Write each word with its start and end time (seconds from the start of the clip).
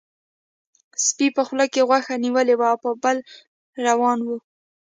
سپي 1.05 1.27
په 1.35 1.41
خوله 1.47 1.65
کې 1.73 1.81
غوښه 1.89 2.15
نیولې 2.25 2.55
وه 2.57 2.67
او 2.73 2.77
په 2.83 2.91
پل 3.03 3.17
روان 3.87 4.19
و. 4.25 4.29